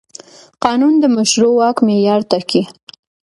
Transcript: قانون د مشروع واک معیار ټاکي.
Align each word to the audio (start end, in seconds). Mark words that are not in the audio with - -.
قانون 0.63 0.93
د 0.99 1.03
مشروع 1.17 1.53
واک 1.59 1.77
معیار 1.87 2.21
ټاکي. 2.31 2.63